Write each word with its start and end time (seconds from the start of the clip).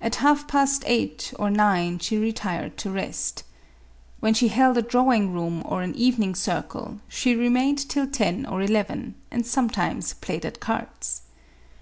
At 0.00 0.14
half 0.14 0.48
past 0.48 0.82
eight 0.86 1.34
or 1.38 1.50
nine 1.50 1.98
she 1.98 2.16
retired 2.16 2.78
to 2.78 2.90
rest. 2.90 3.42
When 4.18 4.32
she 4.32 4.48
held 4.48 4.78
a 4.78 4.80
drawing 4.80 5.34
room 5.34 5.60
or 5.66 5.82
an 5.82 5.94
evening 5.94 6.34
circle, 6.34 7.00
she 7.06 7.34
remained 7.36 7.86
till 7.90 8.06
ten 8.06 8.46
or 8.46 8.62
eleven, 8.62 9.14
and 9.30 9.44
sometimes 9.44 10.14
played 10.14 10.46
at 10.46 10.58
cards. 10.58 11.20